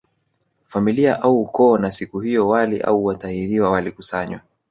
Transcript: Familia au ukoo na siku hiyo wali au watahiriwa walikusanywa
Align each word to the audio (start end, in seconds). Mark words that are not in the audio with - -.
Familia 0.65 1.21
au 1.21 1.41
ukoo 1.41 1.77
na 1.77 1.91
siku 1.91 2.19
hiyo 2.19 2.47
wali 2.47 2.81
au 2.81 3.05
watahiriwa 3.05 3.69
walikusanywa 3.71 4.41